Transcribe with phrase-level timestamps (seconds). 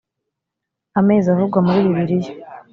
[0.99, 2.31] amezi avugwa muri bibiliya